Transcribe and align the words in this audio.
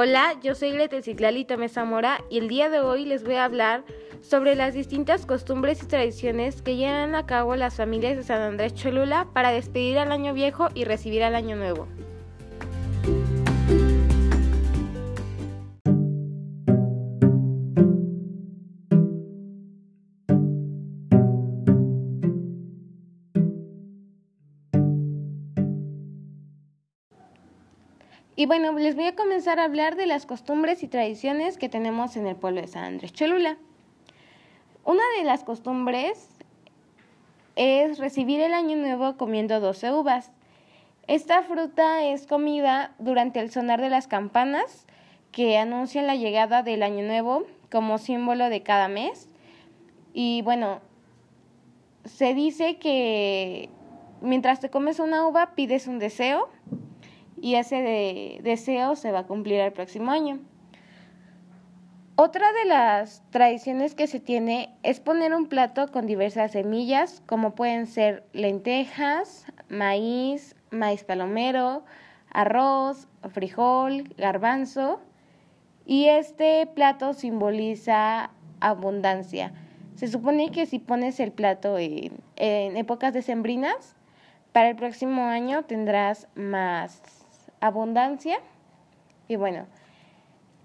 Hola, 0.00 0.38
yo 0.40 0.54
soy 0.54 0.70
Greta 0.70 1.02
Citlali 1.02 1.44
Tomé 1.44 1.68
Zamora 1.68 2.22
y 2.30 2.38
el 2.38 2.46
día 2.46 2.70
de 2.70 2.78
hoy 2.78 3.04
les 3.04 3.24
voy 3.24 3.34
a 3.34 3.44
hablar 3.44 3.82
sobre 4.20 4.54
las 4.54 4.72
distintas 4.72 5.26
costumbres 5.26 5.82
y 5.82 5.86
tradiciones 5.86 6.62
que 6.62 6.76
llevan 6.76 7.16
a 7.16 7.26
cabo 7.26 7.56
las 7.56 7.74
familias 7.74 8.16
de 8.16 8.22
San 8.22 8.40
Andrés 8.40 8.74
Cholula 8.74 9.26
para 9.32 9.50
despedir 9.50 9.98
al 9.98 10.12
año 10.12 10.34
viejo 10.34 10.68
y 10.72 10.84
recibir 10.84 11.24
al 11.24 11.34
año 11.34 11.56
nuevo. 11.56 11.88
Y 28.38 28.46
bueno, 28.46 28.70
les 28.74 28.94
voy 28.94 29.06
a 29.06 29.16
comenzar 29.16 29.58
a 29.58 29.64
hablar 29.64 29.96
de 29.96 30.06
las 30.06 30.24
costumbres 30.24 30.84
y 30.84 30.86
tradiciones 30.86 31.58
que 31.58 31.68
tenemos 31.68 32.16
en 32.16 32.24
el 32.28 32.36
pueblo 32.36 32.60
de 32.60 32.68
San 32.68 32.84
Andrés 32.84 33.12
Cholula. 33.12 33.58
Una 34.84 35.02
de 35.18 35.24
las 35.24 35.42
costumbres 35.42 36.28
es 37.56 37.98
recibir 37.98 38.40
el 38.40 38.54
año 38.54 38.76
nuevo 38.76 39.16
comiendo 39.16 39.58
12 39.58 39.92
uvas. 39.92 40.30
Esta 41.08 41.42
fruta 41.42 42.04
es 42.04 42.28
comida 42.28 42.94
durante 43.00 43.40
el 43.40 43.50
sonar 43.50 43.80
de 43.80 43.90
las 43.90 44.06
campanas 44.06 44.86
que 45.32 45.58
anuncian 45.58 46.06
la 46.06 46.14
llegada 46.14 46.62
del 46.62 46.84
año 46.84 47.04
nuevo 47.04 47.44
como 47.72 47.98
símbolo 47.98 48.50
de 48.50 48.62
cada 48.62 48.86
mes. 48.86 49.28
Y 50.12 50.42
bueno, 50.42 50.78
se 52.04 52.34
dice 52.34 52.78
que 52.78 53.68
mientras 54.20 54.60
te 54.60 54.70
comes 54.70 55.00
una 55.00 55.26
uva 55.26 55.56
pides 55.56 55.88
un 55.88 55.98
deseo 55.98 56.48
y 57.42 57.54
ese 57.56 58.40
deseo 58.42 58.96
se 58.96 59.12
va 59.12 59.20
a 59.20 59.26
cumplir 59.26 59.60
el 59.60 59.72
próximo 59.72 60.10
año. 60.10 60.38
Otra 62.20 62.52
de 62.52 62.64
las 62.64 63.22
tradiciones 63.30 63.94
que 63.94 64.08
se 64.08 64.18
tiene 64.18 64.74
es 64.82 64.98
poner 64.98 65.32
un 65.32 65.46
plato 65.46 65.92
con 65.92 66.06
diversas 66.06 66.50
semillas, 66.50 67.22
como 67.26 67.54
pueden 67.54 67.86
ser 67.86 68.24
lentejas, 68.32 69.46
maíz, 69.68 70.56
maíz 70.72 71.04
palomero, 71.04 71.84
arroz, 72.32 73.06
frijol, 73.30 74.12
garbanzo. 74.16 75.00
Y 75.86 76.06
este 76.06 76.66
plato 76.66 77.12
simboliza 77.14 78.30
abundancia. 78.58 79.52
Se 79.94 80.08
supone 80.08 80.50
que 80.50 80.66
si 80.66 80.80
pones 80.80 81.20
el 81.20 81.30
plato 81.30 81.78
en, 81.78 82.14
en 82.34 82.76
épocas 82.76 83.14
decembrinas, 83.14 83.94
para 84.50 84.70
el 84.70 84.74
próximo 84.74 85.22
año 85.22 85.62
tendrás 85.66 86.26
más 86.34 87.17
abundancia. 87.60 88.38
Y 89.28 89.36
bueno, 89.36 89.66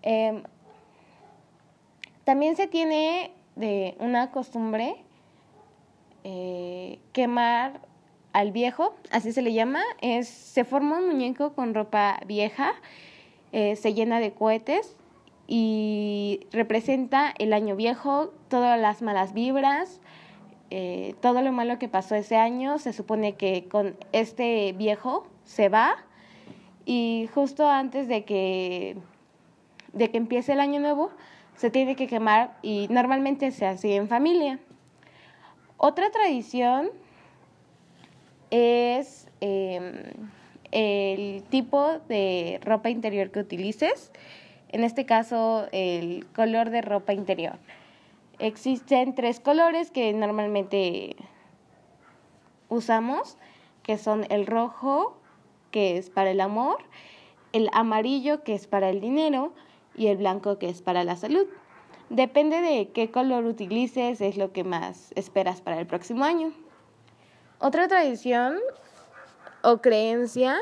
em, 0.02 0.44
también 2.24 2.56
se 2.56 2.68
tiene 2.68 3.32
de 3.56 3.96
una 4.00 4.32
costumbre 4.32 4.96
eh, 6.24 7.00
quemar 7.12 7.82
al 8.32 8.52
viejo, 8.52 8.96
así 9.12 9.32
se 9.32 9.42
le 9.42 9.54
llama, 9.54 9.82
es, 10.02 10.28
se 10.28 10.64
forma 10.64 10.98
un 10.98 11.08
muñeco 11.08 11.54
con 11.54 11.74
ropa 11.74 12.20
vieja, 12.26 12.74
eh, 13.52 13.76
se 13.76 13.94
llena 13.94 14.20
de 14.20 14.34
cohetes 14.34 14.96
y 15.48 16.48
representa 16.52 17.34
el 17.38 17.54
año 17.54 17.76
viejo, 17.76 18.34
todas 18.48 18.80
las 18.80 19.02
malas 19.02 19.34
vibras, 19.34 20.02
eh, 20.72 21.14
todo 21.22 21.42
lo 21.42 21.52
malo 21.52 21.78
que 21.78 21.88
pasó 21.88 22.16
ese 22.16 22.38
año, 22.38 22.80
se 22.80 22.94
supone 22.94 23.36
que 23.36 23.68
con 23.68 23.96
este 24.14 24.74
viejo 24.74 25.28
se 25.44 25.70
va 25.70 25.98
y 26.86 27.30
justo 27.34 27.68
antes 27.68 28.08
de 28.08 28.26
que, 28.26 28.98
de 29.94 30.12
que 30.12 30.18
empiece 30.18 30.54
el 30.54 30.60
año 30.60 30.80
nuevo 30.80 31.12
se 31.56 31.70
tiene 31.70 31.96
que 31.96 32.08
quemar 32.08 32.58
y 32.62 32.88
normalmente 32.90 33.52
se 33.52 33.66
hace 33.66 33.96
en 33.96 34.08
familia. 34.08 34.60
Otra 35.78 36.12
tradición 36.12 36.90
es 38.50 39.28
em, 39.42 39.94
el 40.72 41.44
tipo 41.50 42.00
de 42.08 42.60
ropa 42.64 42.90
interior 42.90 43.32
que 43.32 43.40
utilices, 43.40 44.12
en 44.70 44.84
este 44.84 45.06
caso 45.06 45.68
el 45.72 46.26
color 46.36 46.70
de 46.70 46.82
ropa 46.82 47.14
interior. 47.14 47.58
Existen 48.40 49.14
tres 49.14 49.40
colores 49.40 49.92
que 49.92 50.12
normalmente 50.14 51.16
usamos, 52.70 53.38
que 53.84 53.98
son 53.98 54.26
el 54.30 54.48
rojo, 54.48 55.18
que 55.74 55.98
es 55.98 56.12
para 56.12 56.30
el 56.30 56.40
amor, 56.40 56.78
el 57.52 57.68
amarillo, 57.74 58.44
que 58.44 58.54
es 58.54 58.68
para 58.68 58.92
el 58.92 59.02
dinero, 59.02 59.52
y 59.96 60.08
el 60.08 60.18
blanco, 60.18 60.60
que 60.60 60.70
es 60.70 60.84
para 60.84 61.04
la 61.04 61.16
salud. 61.16 61.48
Depende 62.10 62.62
de 62.62 62.92
qué 62.92 63.10
color 63.10 63.46
utilices, 63.46 64.22
es 64.22 64.38
lo 64.38 64.54
que 64.54 64.64
más 64.64 65.12
esperas 65.16 65.62
para 65.62 65.80
el 65.80 65.88
próximo 65.88 66.24
año. 66.26 66.54
Otra 67.60 67.88
tradición 67.88 68.60
o 69.64 69.78
creencia 69.78 70.58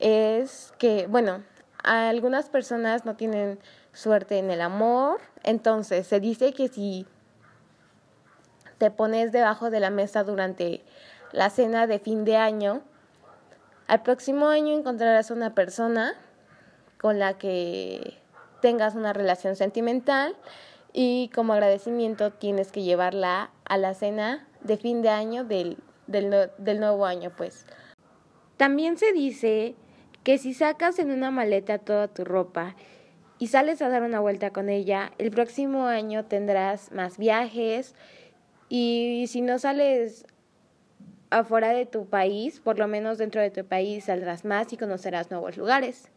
es 0.00 0.74
que, 0.78 1.06
bueno, 1.06 1.44
algunas 1.84 2.48
personas 2.48 3.04
no 3.04 3.14
tienen 3.14 3.60
suerte 3.92 4.38
en 4.38 4.50
el 4.50 4.60
amor, 4.60 5.20
entonces 5.44 6.06
se 6.08 6.18
dice 6.18 6.52
que 6.52 6.66
si 6.66 7.06
te 8.78 8.90
pones 8.90 9.30
debajo 9.30 9.70
de 9.70 9.78
la 9.78 9.90
mesa 9.90 10.24
durante 10.24 10.82
la 11.30 11.48
cena 11.50 11.86
de 11.86 12.00
fin 12.00 12.24
de 12.24 12.36
año, 12.36 12.82
al 13.92 14.02
próximo 14.02 14.48
año 14.48 14.74
encontrarás 14.74 15.30
una 15.30 15.54
persona 15.54 16.14
con 16.98 17.18
la 17.18 17.36
que 17.36 18.14
tengas 18.62 18.94
una 18.94 19.12
relación 19.12 19.54
sentimental 19.54 20.34
y 20.94 21.30
como 21.34 21.52
agradecimiento 21.52 22.30
tienes 22.32 22.72
que 22.72 22.84
llevarla 22.84 23.50
a 23.66 23.76
la 23.76 23.92
cena 23.92 24.48
de 24.62 24.78
fin 24.78 25.02
de 25.02 25.10
año 25.10 25.44
del, 25.44 25.76
del, 26.06 26.80
nuevo 26.80 27.04
año, 27.04 27.32
pues. 27.36 27.66
También 28.56 28.96
se 28.96 29.12
dice 29.12 29.74
que 30.24 30.38
si 30.38 30.54
sacas 30.54 30.98
en 30.98 31.10
una 31.10 31.30
maleta 31.30 31.76
toda 31.76 32.08
tu 32.08 32.24
ropa 32.24 32.76
y 33.38 33.48
sales 33.48 33.82
a 33.82 33.90
dar 33.90 34.04
una 34.04 34.20
vuelta 34.20 34.54
con 34.54 34.70
ella, 34.70 35.12
el 35.18 35.30
próximo 35.30 35.84
año 35.84 36.24
tendrás 36.24 36.92
más 36.92 37.18
viajes 37.18 37.94
y 38.70 39.26
si 39.28 39.42
no 39.42 39.58
sales 39.58 40.24
afuera 41.32 41.72
de 41.72 41.86
tu 41.86 42.06
país, 42.06 42.60
por 42.60 42.78
lo 42.78 42.86
menos 42.86 43.18
dentro 43.18 43.40
de 43.40 43.50
tu 43.50 43.64
país 43.64 44.04
saldrás 44.04 44.44
más 44.44 44.72
y 44.72 44.76
conocerás 44.76 45.30
nuevos 45.30 45.56
lugares. 45.56 46.08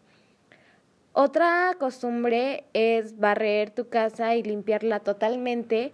Otra 1.13 1.75
costumbre 1.79 2.65
es 2.73 3.17
barrer 3.17 3.69
tu 3.71 3.87
casa 3.87 4.35
y 4.35 4.43
limpiarla 4.43 4.99
totalmente 4.99 5.93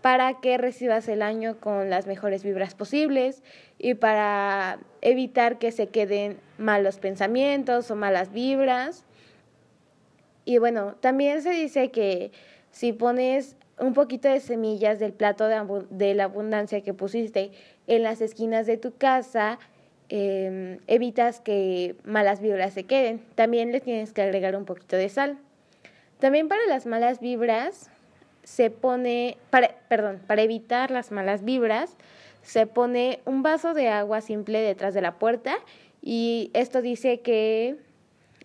para 0.00 0.40
que 0.40 0.58
recibas 0.58 1.06
el 1.08 1.22
año 1.22 1.60
con 1.60 1.90
las 1.90 2.06
mejores 2.06 2.42
vibras 2.42 2.74
posibles 2.74 3.42
y 3.78 3.94
para 3.94 4.78
evitar 5.02 5.58
que 5.58 5.70
se 5.72 5.88
queden 5.88 6.40
malos 6.58 6.98
pensamientos 6.98 7.90
o 7.90 7.96
malas 7.96 8.32
vibras. 8.32 9.04
Y 10.44 10.58
bueno, 10.58 10.96
también 11.00 11.42
se 11.42 11.50
dice 11.50 11.90
que 11.90 12.32
si 12.70 12.92
pones 12.92 13.56
un 13.82 13.94
poquito 13.94 14.28
de 14.28 14.40
semillas 14.40 14.98
del 14.98 15.12
plato 15.12 15.48
de, 15.48 16.14
la 16.14 16.24
abundancia 16.24 16.82
que 16.82 16.94
pusiste 16.94 17.50
en 17.86 18.02
las 18.02 18.20
esquinas 18.20 18.66
de 18.66 18.76
tu 18.76 18.94
casa, 18.96 19.58
em, 20.08 20.78
evitas 20.86 21.40
que 21.40 21.96
malas 22.04 22.40
vibras 22.40 22.74
se 22.74 22.84
queden. 22.84 23.20
También 23.34 23.72
le 23.72 23.80
tienes 23.80 24.12
que 24.12 24.22
agregar 24.22 24.56
un 24.56 24.64
poquito 24.64 24.96
de 24.96 25.08
sal. 25.08 25.38
También 26.20 26.48
para 26.48 26.64
las 26.66 26.86
malas 26.86 27.20
vibras 27.20 27.90
se 28.44 28.70
pone, 28.70 29.36
para, 29.50 29.74
perdón, 29.88 30.20
para 30.26 30.42
evitar 30.42 30.90
las 30.90 31.10
malas 31.10 31.44
vibras, 31.44 31.96
se 32.42 32.66
pone 32.66 33.20
un 33.24 33.42
vaso 33.42 33.74
de 33.74 33.88
agua 33.88 34.20
simple 34.20 34.60
detrás 34.60 34.94
de 34.94 35.00
la 35.00 35.18
puerta 35.18 35.56
y 36.00 36.50
esto 36.54 36.82
dice 36.82 37.20
que 37.20 37.76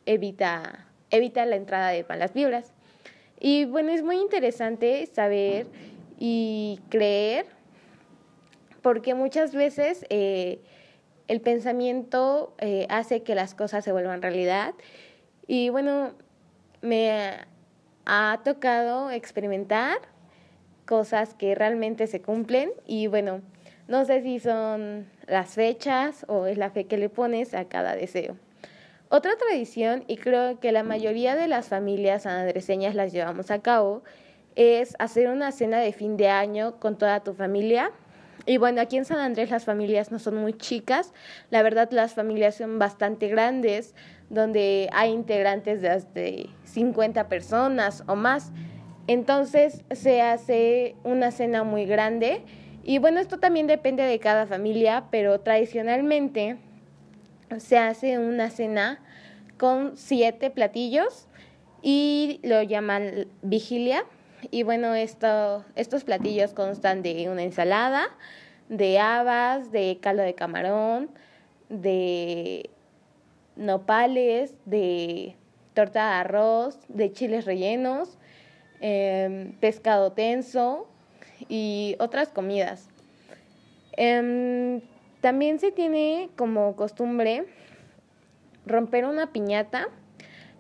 evita, 0.06 0.88
evita 1.10 1.46
la 1.46 1.56
entrada 1.56 1.90
de 1.90 2.06
malas 2.08 2.34
vibras. 2.34 2.74
Y 3.40 3.66
bueno, 3.66 3.92
es 3.92 4.04
muy 4.04 4.18
interesante 4.18 5.06
saber 5.06 5.68
y 6.20 6.80
creer, 6.90 7.46
porque 8.82 9.14
muchas 9.14 9.54
veces 9.54 10.06
eh, 10.10 10.60
el 11.28 11.42
pensamiento 11.42 12.54
eh, 12.60 12.88
hace 12.90 13.22
que 13.22 13.36
las 13.36 13.54
cosas 13.54 13.84
se 13.84 13.92
vuelvan 13.92 14.22
realidad. 14.22 14.74
Y 15.46 15.70
bueno, 15.70 16.14
me 16.82 17.32
ha 18.06 18.40
tocado 18.44 19.12
experimentar 19.12 20.00
cosas 20.86 21.34
que 21.34 21.54
realmente 21.54 22.08
se 22.08 22.22
cumplen 22.22 22.72
y 22.86 23.08
bueno, 23.08 23.42
no 23.88 24.06
sé 24.06 24.22
si 24.22 24.40
son 24.40 25.08
las 25.28 25.54
fechas 25.56 26.26
o 26.28 26.48
es 26.48 26.58
la 26.58 26.70
fe 26.70 26.86
que 26.86 26.98
le 26.98 27.10
pones 27.10 27.54
a 27.54 27.66
cada 27.66 27.96
deseo. 27.96 28.38
Otra 29.10 29.38
tradición, 29.38 30.04
y 30.08 30.18
creo 30.18 30.60
que 30.60 30.74
la 30.74 30.84
mayoría 30.84 31.38
de 31.38 31.48
las 31.48 31.70
familias 31.70 32.24
sanadreseñas 32.24 32.94
las 32.94 33.14
llevamos 33.14 33.52
a 33.52 33.60
cabo, 33.62 34.04
es 34.58 34.96
hacer 35.00 35.30
una 35.30 35.54
cena 35.54 35.80
de 35.80 35.94
fin 35.94 36.18
de 36.18 36.28
año 36.28 36.78
con 36.82 36.98
toda 36.98 37.22
tu 37.22 37.34
familia. 37.34 37.92
Y 38.46 38.58
bueno, 38.58 38.82
aquí 38.82 38.98
en 38.98 39.06
San 39.06 39.20
Andrés 39.20 39.50
las 39.50 39.64
familias 39.64 40.12
no 40.12 40.20
son 40.20 40.36
muy 40.36 40.52
chicas, 40.54 41.14
la 41.52 41.64
verdad 41.64 41.90
las 41.92 42.16
familias 42.16 42.56
son 42.56 42.80
bastante 42.80 43.30
grandes, 43.30 43.96
donde 44.30 44.90
hay 44.92 45.12
integrantes 45.12 45.82
de 45.82 45.90
hasta 45.90 46.22
50 46.66 47.30
personas 47.30 48.04
o 48.08 48.16
más. 48.18 48.52
Entonces 49.08 49.86
se 49.92 50.22
hace 50.22 50.98
una 51.06 51.32
cena 51.32 51.64
muy 51.64 51.86
grande 51.86 52.42
y 52.84 53.00
bueno, 53.00 53.22
esto 53.22 53.40
también 53.40 53.68
depende 53.68 54.04
de 54.04 54.20
cada 54.20 54.48
familia, 54.48 55.06
pero 55.12 55.40
tradicionalmente 55.40 56.58
se 57.60 57.78
hace 57.78 58.20
una 58.20 58.50
cena 58.50 59.00
con 59.58 59.98
siete 59.98 60.50
platillos 60.50 61.28
y 61.82 62.40
lo 62.44 62.62
llaman 62.62 63.28
vigilia. 63.42 64.06
Y 64.52 64.64
bueno, 64.64 64.94
esto, 64.94 65.66
estos 65.76 66.04
platillos 66.04 66.54
constan 66.54 67.02
de 67.02 67.30
una 67.30 67.44
ensalada, 67.44 68.08
de 68.70 69.00
habas, 69.00 69.72
de 69.72 69.98
caldo 70.02 70.24
de 70.24 70.36
camarón, 70.36 71.10
de 71.70 72.70
nopales, 73.56 74.54
de 74.66 75.36
torta 75.74 76.08
de 76.10 76.16
arroz, 76.16 76.80
de 76.88 77.12
chiles 77.12 77.46
rellenos, 77.46 78.18
em, 78.80 79.54
pescado 79.54 80.12
tenso 80.12 80.88
y 81.50 81.96
otras 82.00 82.30
comidas. 82.30 82.90
Em, 83.94 84.82
también 85.22 85.60
se 85.60 85.72
tiene 85.72 86.30
como 86.36 86.76
costumbre 86.76 87.46
romper 88.66 89.06
una 89.06 89.32
piñata 89.32 89.88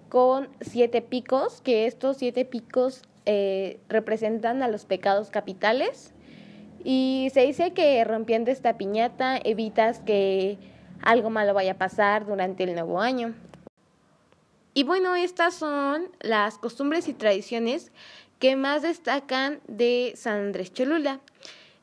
con 0.09 0.50
siete 0.62 1.01
picos, 1.01 1.62
que 1.62 1.86
estos 1.86 2.18
siete 2.18 2.45
picos 2.45 3.04
eh, 3.25 3.80
representan 3.89 4.63
a 4.63 4.68
los 4.68 4.86
pecados 4.86 5.30
capitales. 5.30 6.13
Y 6.83 7.30
se 7.33 7.42
dice 7.42 7.74
que 7.74 8.04
rompiendo 8.06 8.50
esta 8.50 8.77
piñata 8.77 9.38
evitas 9.44 10.00
que 10.00 10.57
algo 11.01 11.30
malo 11.30 11.54
vaya 11.54 11.74
a 11.74 11.77
pasar 11.77 12.25
durante 12.25 12.63
el 12.63 12.74
nuevo 12.74 13.01
año. 13.01 13.33
Y 14.74 14.83
bueno, 14.83 15.15
estas 15.15 15.56
son 15.56 16.09
las 16.21 16.57
costumbres 16.57 17.07
y 17.07 17.13
tradiciones 17.13 17.92
que 18.39 18.56
más 18.56 18.83
destacan 18.83 19.59
de 19.68 20.13
San 20.15 20.39
Andrés 20.39 20.71
Cholula. 20.71 21.19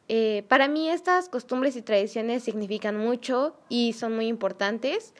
Eh, 0.08 0.44
para 0.48 0.68
mí 0.68 0.88
estas 0.88 1.28
costumbres 1.28 1.76
y 1.76 1.82
tradiciones 1.82 2.42
significan 2.44 2.96
mucho 2.96 3.56
y 3.68 3.94
son 3.94 4.14
muy 4.14 4.26
importantes. 4.26 5.14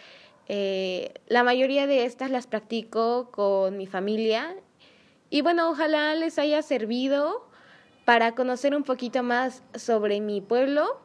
Eh, 0.48 1.14
la 1.26 1.42
mayoría 1.42 1.86
de 1.86 2.04
estas 2.04 2.30
las 2.30 2.46
practico 2.46 3.30
con 3.30 3.78
mi 3.78 3.86
familia 3.86 4.54
y 5.30 5.40
bueno, 5.40 5.70
ojalá 5.70 6.14
les 6.14 6.38
haya 6.38 6.60
servido 6.60 7.48
para 8.04 8.34
conocer 8.34 8.76
un 8.76 8.82
poquito 8.82 9.22
más 9.22 9.62
sobre 9.74 10.20
mi 10.20 10.42
pueblo 10.42 11.00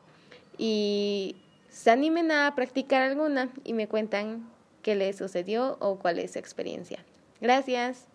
y 0.57 1.37
se 1.69 1.91
animen 1.91 2.31
a 2.31 2.53
practicar 2.53 3.01
alguna 3.01 3.49
y 3.63 3.71
me 3.71 3.87
cuentan 3.87 4.49
qué 4.81 4.95
les 4.95 5.17
sucedió 5.17 5.77
o 5.79 5.97
cuál 5.97 6.19
es 6.19 6.33
su 6.33 6.39
experiencia. 6.39 7.05
Gracias. 7.39 8.07